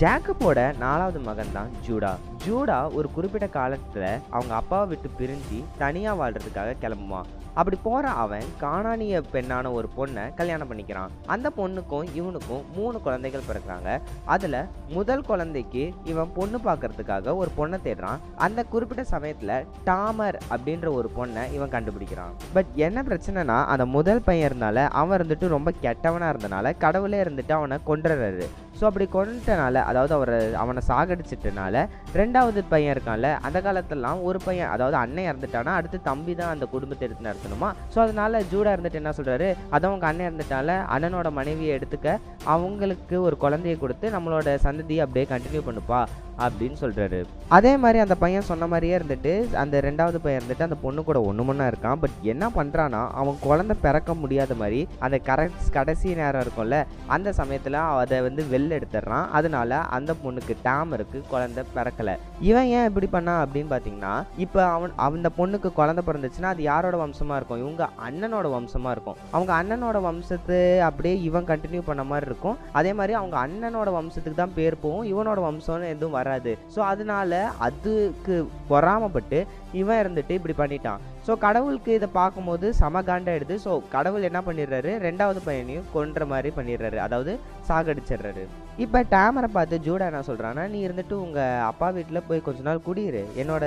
ஜேக்கபோட 0.00 0.76
நாலாவது 0.76 1.18
மகன் 1.18 1.52
தான் 1.52 1.70
ஜூடா. 1.86 2.10
ஜூடா 2.46 2.94
ஒரு 2.94 3.10
குறிப்பிட்ட 3.10 3.46
காலத்துல 3.46 4.20
அவங்க 4.30 4.54
அப்பாவை 4.54 4.86
விட்டு 4.88 5.08
பிரிஞ்சு 5.18 5.64
தனியா 5.78 6.16
வாழ்றதுக்காக 6.16 6.74
கிளம்புவான். 6.82 7.28
அப்படி 7.54 7.78
போற 7.82 8.08
அவன் 8.08 8.44
காணானிய 8.60 9.22
பெண்ணான 9.32 9.72
ஒரு 9.72 9.88
பொண்ணை 9.96 10.34
கல்யாணம் 10.34 10.70
பண்ணிக்கிறான். 10.70 11.14
அந்த 11.26 11.50
பொண்ணுக்கும் 11.56 12.06
இவனுக்கும் 12.14 12.62
மூணு 12.76 13.00
குழந்தைகள் 13.00 13.46
பிறக்கிறாங்க. 13.48 14.00
அதுல 14.24 14.66
முதல் 14.88 15.22
குழந்தைக்கு 15.22 15.94
இவன் 16.04 16.32
பொண்ணு 16.34 16.60
பார்க்கறதுக்காக 16.64 17.36
ஒரு 17.36 17.50
பொண்ணை 17.58 17.80
தேடுறான். 17.84 18.22
அந்த 18.36 18.64
குறிப்பிட்ட 18.64 19.18
சமயத்துல 19.18 19.64
டாமர் 19.86 20.38
அப்படின்ற 20.50 20.92
ஒரு 20.92 21.10
பொண்ணை 21.18 21.52
இவன் 21.52 21.74
கண்டுபிடிக்கிறான். 21.76 22.32
பட் 22.52 22.66
என்ன 22.74 23.02
பிரச்சனைனா 23.02 23.64
அந்த 23.64 23.86
முதல் 23.86 24.22
பையன் 24.22 24.52
இருந்தால 24.52 24.88
அவன் 24.88 25.20
இருந்துட்டு 25.20 25.48
ரொம்ப 25.48 25.72
கெட்டவனா 25.82 26.30
இருந்தனால 26.34 26.76
கடவுளே 26.78 27.22
இருந்துட்டு 27.22 27.52
அவனை 27.52 27.78
கொண்டுறாரு 27.86 28.48
ஸோ 28.78 28.84
அப்படி 28.88 29.06
கொண்டுட்டனால 29.14 29.82
அதாவது 29.90 30.14
அவரை 30.18 30.38
அவனை 30.62 30.82
சாகடிச்சிட்டனால 30.90 31.84
ரெண்டாவது 32.20 32.60
பையன் 32.72 32.94
இருக்கான்ல 32.94 33.30
அந்த 33.46 33.58
காலத்திலலாம் 33.66 34.22
ஒரு 34.28 34.38
பையன் 34.46 34.72
அதாவது 34.74 34.96
அண்ணன் 35.02 35.28
இறந்துட்டானா 35.30 35.72
அடுத்து 35.78 35.98
தம்பி 36.10 36.34
தான் 36.40 36.52
அந்த 36.54 36.66
குடும்பத்தை 36.74 37.04
எடுத்து 37.08 37.28
நடத்தணுமா? 37.28 37.70
ஸோ 37.94 37.98
அதனால 38.04 38.42
ஜூடா 38.52 38.72
இருந்துட்டு 38.74 39.00
என்ன 39.02 39.12
சொல்றாரு? 39.18 39.48
அதான் 39.74 39.90
அவங்க 39.92 40.08
அண்ணன் 40.10 40.28
இறந்துட்டால 40.30 40.76
அண்ணனோட 40.94 41.30
மனைவியை 41.40 41.74
எடுத்துக்க 41.78 42.18
அவங்களுக்கு 42.54 43.16
ஒரு 43.26 43.36
குழந்தைய 43.44 43.76
கொடுத்து 43.84 44.08
நம்மளோட 44.16 44.56
சந்ததியை 44.66 45.02
அப்படியே 45.04 45.26
கண்டினியூ 45.34 45.62
பண்ணுப்பா 45.68 46.00
அப்படின்னு 46.44 46.76
சொல்கிறாரு 46.82 47.18
அதே 47.56 47.70
மாதிரி 47.82 47.98
அந்த 48.02 48.14
பையன் 48.22 48.48
சொன்ன 48.48 48.66
மாதிரியே 48.72 48.94
இருந்துட்டு 48.98 49.32
அந்த 49.62 49.76
ரெண்டாவது 49.86 50.18
பையன் 50.24 50.38
இருந்துட்டு 50.40 50.66
அந்த 50.66 50.76
பொண்ணு 50.82 51.00
கூட 51.08 51.18
ஒன்று 51.28 51.44
மண்ணா 51.48 51.66
இருக்கான். 51.70 51.98
பட் 52.02 52.16
என்ன 52.32 52.44
பண்ணுறான்னா 52.56 53.00
அவன் 53.20 53.38
குழந்தை 53.46 53.74
பிறக்க 53.84 54.14
முடியாத 54.22 54.54
மாதிரி 54.60 54.80
அந்த 55.06 55.16
கரெக்ட் 55.28 55.66
கடைசி 55.76 56.14
நேரம் 56.20 56.42
இருக்கும்ல 56.44 56.78
அந்த 57.16 57.28
சமயத்தில் 57.40 57.78
அதை 58.02 58.18
வந்து 58.28 58.44
வெளில 58.52 58.67
எடுத்துடுறான். 58.76 59.26
அதனால 59.38 59.78
அந்த 59.96 60.14
பொண்ணுக்கு 60.22 60.54
டேம் 60.66 60.92
இருக்கு 60.96 61.18
குழந்தை 61.32 61.64
பிறக்கல. 61.76 62.16
இவன் 62.48 62.68
ஏன் 62.76 62.86
இப்படி 62.88 63.06
பண்ணா 63.14 63.34
அப்படின்னு 63.44 63.70
பார்த்தீங்கன்னா 63.74 64.14
இப்போ 64.44 64.60
அவன் 64.76 64.92
அந்த 65.06 65.30
பொண்ணுக்கு 65.38 65.70
குழந்தை 65.80 66.04
பிறந்துச்சுன்னா 66.08 66.52
அது 66.54 66.62
யாரோட 66.62 66.96
வம்சமா 67.04 67.36
இருக்கும்? 67.38 67.62
இவங்க 67.64 67.88
அண்ணனோட 68.08 68.46
வம்சமா 68.56 68.90
இருக்கும். 68.96 69.18
அவங்க 69.36 69.52
அண்ணனோட 69.60 70.00
வம்சத்தை 70.08 70.60
அப்படியே 70.88 71.14
இவன் 71.28 71.48
கண்டினியூ 71.52 71.82
பண்ண 71.90 72.04
மாதிரி 72.12 72.26
இருக்கும். 72.30 72.58
அதே 72.72 72.92
மாதிரி 72.92 73.14
அவங்க 73.20 73.36
அண்ணனோட 73.46 73.88
வம்சத்துக்கு 73.98 74.42
தான் 74.42 74.56
பேர் 74.58 74.80
போகும். 74.80 75.06
இவனோட 75.12 75.38
வம்சம்னு 75.48 75.92
எதுவும் 75.94 76.18
வராது. 76.20 76.58
ஸோ 76.74 76.78
அதனால 76.92 77.50
அதுக்கு 77.68 78.36
பொறாமப்பட்டு 78.70 79.40
இவன் 79.72 80.00
இருந்துட்டு 80.02 80.36
இப்படி 80.38 80.56
பண்ணிட்டான். 80.58 81.00
ஸோ 81.28 81.34
கடவுளுக்கு 81.38 81.90
இதை 81.94 82.08
பார்க்கும்போது 82.12 82.66
சமகாண்டாக 82.80 83.38
எடுத்து 83.38 83.56
ஸோ 83.64 83.72
கடவுள் 83.96 84.26
என்ன 84.28 84.40
பண்ணிடுறாரு? 84.46 84.92
ரெண்டாவது 85.06 85.40
பையனையும் 85.44 85.90
கொன்ற 85.92 86.26
மாதிரி 86.26 86.50
பண்ணிடுறாரு. 86.56 86.98
அதாவது 87.06 87.32
சாகடிச்சிடுறாரு. 87.68 88.44
இப்போ 88.84 88.98
டேமரை 89.12 89.48
பார்த்து 89.54 89.76
ஜூடா 89.84 90.04
என்ன 90.08 90.18
சொல்கிறான்னா 90.26 90.64
நீ 90.72 90.80
இருந்துட்டு 90.86 91.14
உங்கள் 91.22 91.62
அப்பா 91.68 91.86
வீட்டில் 91.94 92.18
போய் 92.26 92.42
கொஞ்ச 92.48 92.60
நாள் 92.66 92.82
குடியிரு. 92.88 93.22
என்னோட 93.42 93.64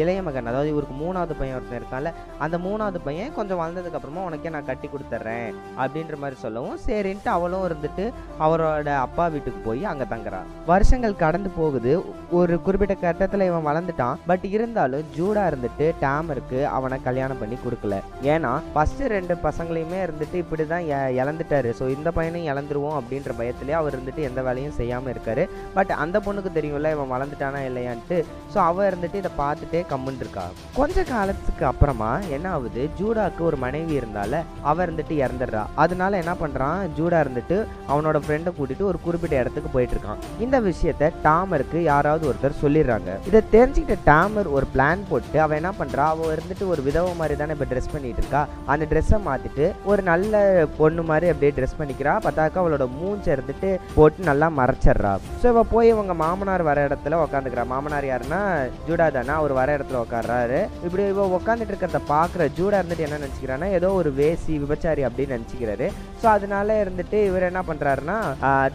இளைய 0.00 0.18
மகன் 0.26 0.50
அதாவது 0.50 0.72
இவருக்கு 0.72 0.96
மூணாவது 1.02 1.34
பையன் 1.38 1.56
ஒருத்தன் 1.58 1.78
இருக்கான்ல 1.80 2.10
அந்த 2.44 2.56
மூணாவது 2.64 2.98
பையன் 3.06 3.32
கொஞ்சம் 3.36 3.60
வளர்ந்ததுக்கப்புறமா 3.60 4.24
உனக்கே 4.28 4.52
நான் 4.54 4.66
கட்டி 4.70 4.88
கொடுத்துட்றேன் 4.94 5.48
அப்படின்ற 5.82 6.16
மாதிரி 6.24 6.36
சொல்லவும் 6.42 6.76
சரின்ட்டு 6.86 7.30
அவளும் 7.36 7.64
இருந்துட்டு 7.68 8.04
அவரோட 8.46 8.90
அப்பா 9.06 9.24
வீட்டுக்கு 9.34 9.62
போய் 9.68 9.82
அங்கே 9.92 10.08
தங்குறா. 10.12 10.40
வருஷங்கள் 10.72 11.16
கடந்து 11.24 11.52
போகுது. 11.60 11.94
ஒரு 12.40 12.56
குறிப்பிட்ட 12.66 12.96
கட்டத்தில் 13.06 13.46
இவன் 13.48 13.66
வளர்ந்துட்டான். 13.70 14.20
பட் 14.32 14.46
இருந்தாலும் 14.56 15.08
ஜூடா 15.16 15.44
இருந்துட்டு 15.52 15.88
டேமருக்கு 16.04 16.60
அவனை 16.76 16.98
கல்யாணம் 17.08 17.42
பண்ணி 17.44 17.58
கொடுக்கல. 17.64 18.02
ஏன்னா 18.34 18.52
ஃபஸ்ட்டு 18.76 19.10
ரெண்டு 19.16 19.36
பசங்களையுமே 19.48 20.00
இருந்துட்டு 20.06 20.38
இப்படி 20.44 20.66
தான் 20.74 20.86
இழந்துட்டாரு. 21.22 21.72
ஸோ 21.80 21.86
இந்த 21.96 22.08
பையனையும் 22.20 22.52
இழந்துருவோம் 22.54 23.00
அப்படின்ற 23.00 23.40
பயத்திலே 23.42 23.78
அவர் 23.82 23.96
இருந்துட்டு 23.96 24.28
எந்த 24.30 24.48
வேலையும் 24.50 24.76
செய்யாமல் 24.80 25.14
இருக்காரு. 25.14 25.46
பட் 25.78 25.94
அந்த 26.04 26.16
பொண்ணுக்கு 26.26 26.52
தெரியும்ல 26.58 26.94
இவன் 26.96 27.12
வளர்ந்துட்டானா 27.14 27.62
இல்லையான்ட்டு. 27.70 28.18
ஸோ 28.52 28.58
அவ 28.68 28.86
இருந்துட்டு 28.90 29.20
இதை 29.22 29.32
பார்த்துட்டே 29.42 29.80
கம்முன்னு 29.90 30.22
இருக்கா 30.24 30.44
கொஞ்ச 30.78 31.02
காலத்துக்கு 31.10 31.64
அப்புறமா 31.72 32.08
என்ன 32.36 32.46
ஆகுது? 32.56 32.82
ஜூடாக்கு 32.98 33.42
ஒரு 33.48 33.56
மனைவி 33.64 33.92
இருந்தால 34.00 34.40
அவள் 34.70 34.84
இருந்துட்டு 34.86 35.14
இறந்துடுறா. 35.24 35.62
அதனால 35.84 36.18
என்ன 36.22 36.32
பண்றான்? 36.42 36.80
ஜூடா 36.98 37.18
இருந்துட்டு 37.24 37.56
அவனோட 37.92 38.18
ஃப்ரெண்டை 38.24 38.52
கூட்டிட்டு 38.58 38.84
ஒரு 38.90 38.98
குறிப்பிட்ட 39.04 39.34
இடத்துக்கு 39.42 39.70
போயிட்டு 39.74 39.94
இருக்கான் 39.96 40.22
இந்த 40.44 40.56
விஷயத்த 40.68 41.10
டாமருக்கு 41.26 41.78
யாராவது 41.90 42.24
ஒருத்தர் 42.30 42.60
சொல்லிடுறாங்க. 42.62 43.10
இதை 43.30 43.42
தெரிஞ்சுக்கிட்ட 43.54 43.98
டாமர் 44.10 44.50
ஒரு 44.56 44.68
பிளான் 44.74 45.06
போட்டு 45.10 45.38
அவன் 45.44 45.60
என்ன 45.60 45.72
பண்ணுறா 45.80 46.06
அவள் 46.14 46.32
இருந்துட்டு 46.36 46.66
ஒரு 46.72 46.82
விதவை 46.88 47.12
மாதிரி 47.20 47.36
தானே 47.42 47.54
இப்போ 47.56 47.68
ட்ரெஸ் 47.72 47.92
பண்ணிட்டு 47.94 48.22
இருக்கா 48.22 48.42
அந்த 48.74 48.86
ட்ரெஸ்ஸை 48.92 49.20
மாற்றிட்டு 49.28 49.66
ஒரு 49.90 50.02
நல்ல 50.10 50.34
பொண்ணு 50.80 51.02
மாதிரி 51.10 51.30
அப்படியே 51.32 51.52
ட்ரெஸ் 51.58 51.78
பண்ணிக்கிறா. 51.80 52.14
பார்த்தாக்கா 52.26 52.60
அவளோட 52.62 52.84
மூஞ்சை 52.98 53.30
இருந்துட்டு 53.36 53.70
போட்டு 53.96 54.28
நல்லா 54.30 54.39
மறைச்சிடுறா. 54.58 55.12
ஸோ 55.42 55.46
இவ 55.52 55.62
போய் 55.72 55.90
இவங்க 55.92 56.14
மாமனார் 56.22 56.64
வர 56.68 56.84
இடத்துல 56.88 57.18
உட்காந்துக்கிறா 57.24 57.64
மாமனார் 57.72 58.06
யாருன்னா 58.10 58.40
ஜூடா 58.88 59.06
தானே 59.16 59.32
அவர் 59.40 59.52
வர 59.60 59.68
இடத்துல 59.76 60.00
உட்காடுறாரு 60.04 60.60
இப்படி 60.86 61.02
இவ 61.14 61.26
உட்காந்துட்டு 61.38 61.72
இருக்கிறத 61.72 62.00
பார்க்குற 62.12 62.48
ஜூடா 62.58 62.80
இருந்துட்டு 62.80 63.06
என்ன 63.06 63.20
நினச்சிக்கிறான்னா 63.20 63.68
ஏதோ 63.78 63.90
ஒரு 64.00 64.12
வேசி 64.20 64.52
விபச்சாரி 64.64 65.04
அப்படின்னு 65.08 65.36
நினச்சிக்கிறாரு. 65.36 65.88
ஸோ 66.22 66.28
அதனால 66.36 66.68
இருந்துட்டு 66.84 67.18
இவர் 67.30 67.48
என்ன 67.50 67.62
பண்ணுறாருன்னா 67.70 68.18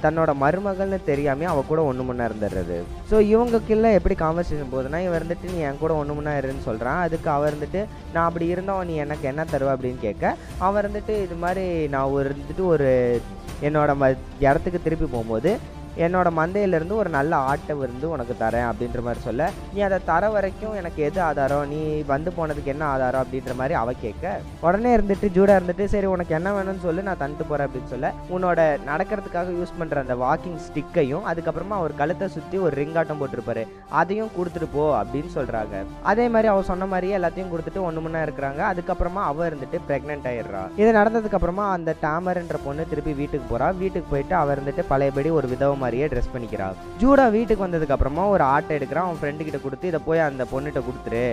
தன்னோட 0.05 0.31
மருமகள்னு 0.43 0.99
தெரியாமே 1.11 1.47
அவ 1.53 1.63
கூட 1.71 1.81
ஒன்று 1.89 2.07
முன்னா 2.07 2.27
இருந்துடுறது. 2.29 2.77
ஸோ 3.11 3.15
இவங்களுக்குள்ள 3.33 3.91
எப்படி 3.99 4.17
கான்வர்சேஷன் 4.23 4.73
போகுதுன்னா 4.73 5.01
இவன் 5.05 5.19
இருந்துட்டு 5.19 5.53
நீ 5.53 5.59
என் 5.69 5.81
கூட 5.83 5.93
ஒன்று 6.01 6.17
முன்னா 6.17 6.33
இருன்னு 6.41 6.67
சொல்கிறான் 6.69 7.01
அதுக்கு 7.05 7.29
அவர் 7.37 7.49
இருந்துட்டு 7.51 7.81
நான் 8.13 8.27
அப்படி 8.27 8.47
இருந்தவன் 8.53 8.89
நீ 8.91 8.95
எனக்கு 9.05 9.25
என்ன 9.31 9.45
தருவ? 9.53 9.73
அப்படின்னு 9.75 9.99
கேட்க 10.07 10.35
அவன் 10.65 10.81
இருந்துட்டு 10.83 11.15
இது 11.25 11.35
மாதிரி 11.45 11.65
நான் 11.93 12.11
ஒரு 12.15 12.25
இருந்துட்டு 12.29 12.65
ஒரு 12.73 12.89
என்னோட 13.61 13.91
ம 13.95 14.07
இடத்துக்கு 14.39 14.81
திருப்பி 14.81 15.05
போகும்போது 15.05 15.51
என்னோட 16.05 16.29
மந்தையிலேருந்து 16.39 16.95
ஒரு 17.01 17.09
நல்ல 17.17 17.35
ஆட்டை 17.51 17.75
வந்து 17.81 18.05
உனக்கு 18.13 18.33
தரேன் 18.43 18.67
அப்படின்ற 18.69 19.01
மாதிரி 19.07 19.21
சொல்ல 19.27 19.49
நீ 19.75 19.81
அதை 19.87 19.97
தர 20.09 20.29
வரைக்கும் 20.35 20.75
எனக்கு 20.79 20.99
எது 21.09 21.19
ஆதாரம்? 21.27 21.65
நீ 21.73 21.79
வந்து 22.13 22.31
போனதுக்கு 22.37 22.71
என்ன 22.73 22.83
ஆதாரம்? 22.93 23.23
அப்படின்ற 23.23 23.53
மாதிரி 23.59 23.75
அவ 23.81 23.93
கேட்க 24.05 24.33
உடனே 24.67 24.91
இருந்துட்டு 24.97 25.27
ஜூடாக 25.37 25.57
இருந்துட்டு 25.59 25.85
சரி 25.93 26.07
உனக்கு 26.15 26.35
என்ன 26.39 26.51
வேணும்னு 26.57 26.85
சொல்லு 26.87 27.07
நான் 27.09 27.21
தந்துட்டு 27.21 27.47
போகிறேன் 27.49 27.67
அப்படின்னு 27.67 27.91
சொல்ல 27.93 28.11
உன்னோட 28.35 28.59
நடக்கிறதுக்காக 28.91 29.53
யூஸ் 29.59 29.77
பண்ணுற 29.79 30.03
அந்த 30.05 30.17
வாக்கிங் 30.23 30.59
ஸ்டிக்கையும் 30.67 31.27
அதுக்கப்புறமா 31.31 31.77
அவர் 31.81 31.99
கழுத்தை 32.01 32.29
சுற்றி 32.35 32.57
ஒரு 32.65 32.73
ரிங்காட்டம் 32.81 33.21
போட்டிருப்பாரு. 33.21 33.63
அதையும் 34.01 34.33
கொடுத்துட்டு 34.37 34.69
போ 34.75 34.85
அப்படின்னு 35.01 35.31
சொல்கிறாங்க 35.37 35.83
அதே 36.13 36.27
மாதிரி 36.35 36.49
அவ 36.53 36.63
சொன்ன 36.71 36.89
மாதிரியே 36.93 37.17
எல்லாத்தையும் 37.19 37.51
கொடுத்துட்டு 37.53 37.85
ஒன்று 37.87 38.03
முன்னா 38.05 38.21
இருக்கிறாங்க. 38.27 38.61
அதுக்கப்புறமா 38.71 39.23
அவ 39.31 39.49
இருந்துட்டு 39.49 39.79
ப்ரெக்னென்ட் 39.89 40.29
ஆயிடுறா. 40.31 40.63
இது 40.81 40.89
நடந்ததுக்கப்புறமா 40.99 41.67
அந்த 41.77 41.95
டாமர்ன்ற 42.05 42.59
பொண்ணு 42.67 42.89
திருப்பி 42.93 43.15
வீட்டுக்கு 43.21 43.47
போகிறா 43.51 43.69
வீட்டுக்கு 43.83 44.11
போயிட்டு 44.13 44.35
அவர் 44.43 44.55
இருந்துட்டு 44.57 44.85
பழையபடி 44.91 45.31
ஒரு 45.39 45.49
விதவை 45.53 45.75
மாதிரியே 45.85 46.09
ட்ரெஸ் 46.13 46.31
பண்ணிக்கிறா. 46.35 46.69
ஜூடா 47.03 47.25
வீட்டுக்கு 47.37 47.65
வந்ததுக்கு 47.65 47.95
அப்புறமா 47.97 48.25
ஒரு 48.35 48.45
ஆட்டை 48.53 48.77
எடுக்கிறான். 48.79 49.07
அவன் 49.07 49.19
ஃப்ரெண்டு 49.21 49.47
கிட்ட 49.49 49.61
கொடுத்து 49.65 49.91
இதை 49.91 50.01
போய் 50.07 50.25
அந்த 50.29 50.45
பொண்ணுகிட்ட 50.53 50.83
கொடுத்துரு. 50.87 51.25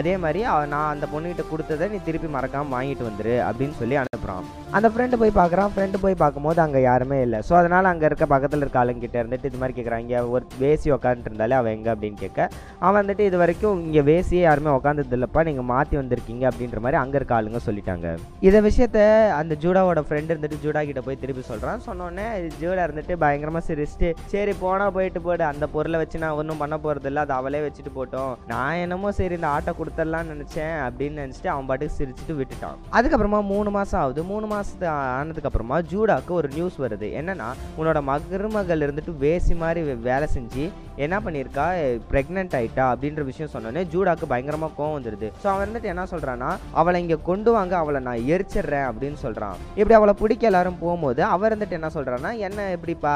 அதே 0.00 0.14
மாதிரி 0.24 0.42
நான் 0.74 0.92
அந்த 0.94 1.08
பொண்ணுகிட்ட 1.14 1.46
கொடுத்ததை 1.52 1.88
நீ 1.94 2.00
திருப்பி 2.10 2.30
மறக்காம 2.36 2.72
வாங்கிட்டு 2.76 3.08
வந்துரு 3.10 3.36
அப்படின்னு 3.48 3.76
சொல்லி 3.82 3.98
அனுப்புறான். 4.04 4.46
அந்த 4.76 4.88
ஃப்ரெண்டு 4.94 5.20
போய் 5.20 5.38
பார்க்குறான். 5.40 5.74
ஃப்ரெண்டு 5.74 6.02
போய் 6.06 6.20
பார்க்கும்போது 6.24 6.62
அங்கே 6.66 6.82
யாருமே 6.90 7.20
இல்லை. 7.26 7.42
ஸோ 7.50 7.52
அதனால் 7.62 7.92
அங்கே 7.94 8.08
இருக்க 8.10 8.24
பக்கத்தில் 8.36 8.64
இருக்க 8.64 8.82
ஆளுங்கிட்ட 8.84 9.18
இருந்துட்டு 9.22 9.50
இது 9.52 9.62
மாதிரி 9.62 9.76
கேட்குறான் 9.80 10.04
இங்கே 10.06 10.20
ஒரு 10.36 10.44
வேசி 10.64 10.88
உட்காந்துருந்தாலே 10.98 11.46
இருந்தாலே 11.48 11.58
அவன் 11.60 11.74
எங்கே 11.78 11.90
அப்படின்னு 11.94 12.18
கேட்க 12.24 12.40
அவன் 12.84 12.98
வந்துட்டு 13.00 13.24
இது 13.28 13.36
வரைக்கும் 13.42 13.78
இங்கே 13.86 14.02
வேசியே 14.10 14.42
யாருமே 14.46 14.70
உட்காந்தது 14.78 15.16
இல்லைப்பா 15.18 15.40
நீங்கள் 15.48 15.68
மாற்றி 15.72 15.94
வந்திருக்கீங்க 16.00 16.44
அப்படின்ற 16.50 16.78
மாதிரி 16.84 16.98
அங்கே 17.02 17.16
இருக்க 17.20 17.34
ஆளுங்க 17.38 17.60
சொல்லிட்டாங்க. 17.68 18.06
இதை 18.48 18.58
விஷயத்த 18.68 18.98
அந்த 19.40 19.54
ஜூடாவோட 19.62 20.00
ஃப்ரெண்டு 20.06 20.32
இருந்துட்டு 20.32 20.62
ஜூடா 20.64 20.82
கிட்ட 20.88 21.02
போய் 21.06 21.20
திருப்பி 21.22 21.44
சொல்கிறான் 21.50 21.84
சொன்னோடனே 21.88 22.26
ஜூடா 22.62 22.84
இருந்துட்டு 22.86 23.16
பயங்கரமாக 23.24 23.64
வச்சுட்டு 24.00 24.14
சரி 24.26 24.52
போனால் 24.52 24.92
போயிட்டு 24.92 25.20
போடு. 25.20 25.44
அந்த 25.44 25.66
பொருளை 25.66 25.98
வச்சு 25.98 26.18
நான் 26.18 26.30
ஒன்றும் 26.30 26.56
பண்ண 26.56 26.76
போகிறதில்ல 26.76 27.06
இல்லை 27.06 27.22
அதை 27.22 27.36
அவளே 27.36 27.58
வச்சுட்டு 27.60 27.96
போட்டோம். 27.96 28.34
நான் 28.46 28.74
என்னமோ 28.74 29.12
சரி 29.12 29.34
இந்த 29.34 29.46
ஆட்டை 29.46 29.74
கொடுத்துடலாம்னு 29.74 30.32
நினச்சேன் 30.34 30.90
அப்படின்னு 30.90 31.22
நினச்சிட்டு 31.22 31.46
அவன் 31.46 31.66
பாட்டுக்கு 31.66 32.04
சிரிச்சுட்டு 32.04 32.30
விட்டுட்டான். 32.30 32.76
அதுக்கப்புறமா 32.92 33.42
மூணு 33.42 33.70
மாதம் 33.70 34.00
ஆகுது. 34.00 34.22
மூணு 34.22 34.46
மாதத்து 34.46 34.86
ஆனதுக்கு 34.86 35.44
அப்புறமா 35.44 35.78
ஜூடாக்கு 35.78 36.28
ஒரு 36.28 36.48
நியூஸ் 36.48 36.80
வருது. 36.80 37.06
என்னன்னா 37.06 37.52
உன்னோட 37.78 38.02
மருமகள் 38.02 38.80
இருந்துட்டு 38.80 39.12
வேசி 39.20 39.56
மாதிரி 39.56 39.92
வே- 39.92 40.00
வேலை 40.00 40.28
செஞ்சு 40.34 40.70
என்ன 41.06 41.16
பண்ணியிருக்கா 41.24 41.66
ப்ரெக்னென்ட் 42.12 42.56
ஆயிட்டா 42.58 42.86
அப்படின்ற 42.92 43.24
விஷயம் 43.30 43.52
சொன்னோன்னே 43.54 43.84
ஜூடாக்கு 43.94 44.30
பயங்கரமாக 44.32 44.72
கோவம் 44.78 44.96
வந்துடுது 44.98 45.30
ஸோ 45.42 45.48
அவன் 45.52 45.64
வந்துட்டு 45.66 45.92
என்ன 45.94 46.06
சொல்கிறான்னா 46.12 46.50
அவளை 46.80 47.00
இங்கே 47.04 47.18
கொண்டு 47.30 47.52
வாங்க 47.56 47.76
அவளை 47.82 48.02
நான் 48.08 48.26
எரிச்சிடுறேன் 48.34 48.86
அப்படின்னு 48.90 49.18
சொல்கிறான் 49.24 49.56
இப்படி 49.80 49.96
அவளை 49.98 50.14
பிடிக்க 50.22 50.50
எல்லாரும் 50.52 50.80
போகும்போது 50.84 51.22
அவர் 51.34 51.54
வந்துட்டு 51.54 51.78
என்ன 51.78 51.90
சொல்கிறான்னா 51.96 52.32
என்ன 52.46 52.70
இப்படி 52.76 52.94
பா 53.04 53.14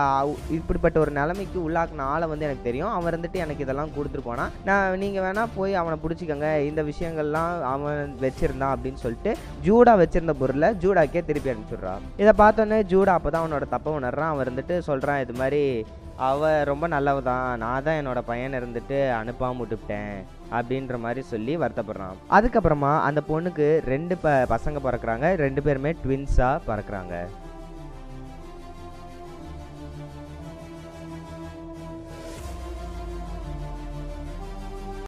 இப்படிப்பட்ட 0.58 0.96
ஒரு 1.04 1.12
நிலைமைக்கு 1.20 1.58
உள்ளாக்குன 1.66 2.06
ஆளை 2.12 2.26
வந்து 2.32 2.46
எனக்கு 2.48 2.66
தெரியும். 2.68 2.92
அவன் 2.96 3.14
வந்துட்டு 3.16 3.42
எனக்கு 3.44 3.64
இதெல்லாம் 3.64 3.92
கொடுத்துட்டு 3.96 4.28
போனா 4.28 4.44
நான் 4.68 4.98
நீங்கள் 5.02 5.24
வேணால் 5.24 5.52
போய் 5.56 5.78
அவனை 5.80 5.96
பிடிச்சிக்கோங்க. 6.04 6.50
இந்த 6.70 6.82
விஷயங்கள்லாம் 6.90 7.54
அவன் 7.72 8.14
வச்சிருந்தான் 8.24 8.74
அப்படின்னு 8.74 9.02
சொல்லிட்டு 9.04 9.32
ஜூடா 9.66 9.94
வச்சிருந்த 10.02 10.34
பொருளை 10.42 10.70
ஜூடாக்கே 10.84 11.22
திருப்பி 11.30 11.52
அனுப்பிச்சுடுறான் 11.52 12.04
இதை 12.22 12.34
பார்த்தோன்னே 12.42 12.80
ஜூடா 12.92 13.14
அப்போ 13.18 13.30
தான் 13.30 13.44
அவனோட 13.44 13.66
தப்பை 13.74 13.92
உணர்றான். 14.00 14.32
அவன் 14.34 14.50
வந்துட்டு 14.50 14.78
சொல்கிறான் 14.90 15.22
இது 15.24 15.34
மாதிரி 15.42 15.62
அவள் 16.16 16.64
ரொம்ப 16.64 16.88
நல்லவ 16.88 17.22
தான் 17.22 17.58
நான் 17.58 17.82
தான் 17.82 17.98
என்னோட 18.00 18.20
பையன் 18.30 18.56
இருந்துட்டு 18.58 18.98
அனுப்பாமல் 19.20 19.60
விட்டுவிட்டேன் 19.60 20.14
அப்படின்ற 20.56 20.98
மாதிரி 20.98 21.22
சொல்லி 21.22 21.56
வருத்தப்படுறான். 21.56 22.16
அதுக்கப்புறமா 22.36 22.92
அந்த 23.08 23.22
பொண்ணுக்கு 23.28 23.80
ரெண்டு 23.92 24.16
ப 24.16 24.34
பசங்க 24.54 24.80
பிறக்கிறாங்க. 24.86 25.34
ரெண்டு 25.36 25.62
பேருமே 25.62 25.92
ட்வின்ஸாக 26.04 26.64
பிறக்கறாங்க. 26.68 27.14